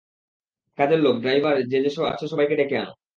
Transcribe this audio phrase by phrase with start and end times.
[0.77, 2.93] কাজের লোক, ড্রাইভার, যে যে আছে সবাইকে ডেকে আনো।